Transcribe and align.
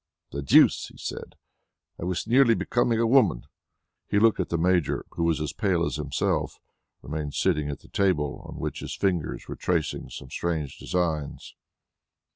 "The 0.31 0.41
deuce!" 0.41 0.87
he 0.87 0.97
said, 0.97 1.35
"I 1.99 2.05
was 2.05 2.25
nearly 2.25 2.55
becoming 2.55 2.99
a 2.99 3.05
woman." 3.05 3.45
He 4.09 4.17
looked 4.17 4.39
at 4.39 4.49
the 4.49 4.57
Major, 4.57 5.05
who 5.11 5.29
as 5.29 5.53
pale 5.53 5.85
as 5.85 5.97
himself, 5.97 6.59
remained 7.03 7.35
sitting 7.35 7.69
at 7.69 7.81
the 7.81 7.87
table, 7.87 8.43
on 8.49 8.59
which 8.59 8.79
his 8.79 8.95
fingers 8.95 9.47
were 9.47 9.55
tracing 9.55 10.09
strange 10.09 10.79
designs. 10.79 11.53